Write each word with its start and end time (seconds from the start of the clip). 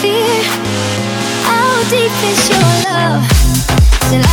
fear. 0.00 0.42
How 1.44 1.68
deep 1.90 2.16
is 2.30 2.48
your 2.48 2.70
love? 2.88 3.22
Is 4.04 4.12
it 4.16 4.24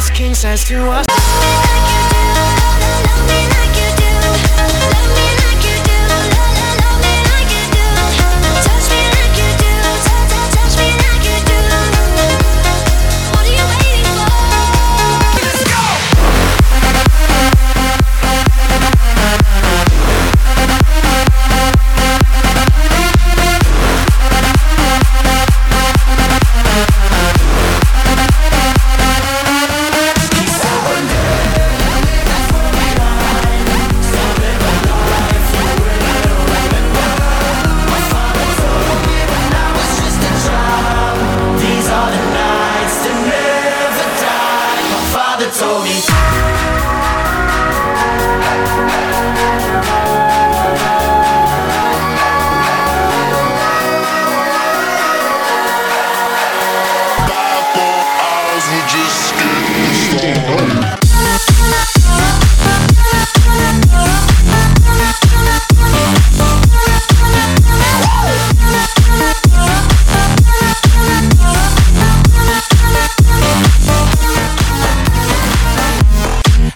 this 0.00 0.08
king 0.08 0.34
size 0.34 0.64
to 0.64 0.90
us. 0.90 1.99
Told 45.60 45.84
me. 45.84 46.29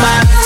my 0.00 0.43